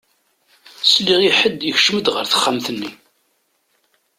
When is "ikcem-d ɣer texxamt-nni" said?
1.71-2.91